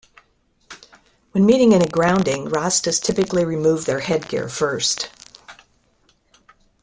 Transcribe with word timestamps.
When 1.31 1.45
meeting 1.45 1.73
in 1.73 1.83
a 1.83 1.87
grounding, 1.87 2.45
Rastas 2.47 2.99
typically 2.99 3.45
remove 3.45 3.85
their 3.85 3.99
head 3.99 4.27
gear 4.27 4.49
first. 4.49 5.09